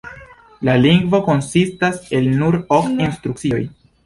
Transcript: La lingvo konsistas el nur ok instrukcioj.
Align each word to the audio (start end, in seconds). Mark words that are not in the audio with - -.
La 0.69 0.77
lingvo 0.85 1.19
konsistas 1.27 2.01
el 2.21 2.31
nur 2.41 2.59
ok 2.79 2.89
instrukcioj. 3.09 3.63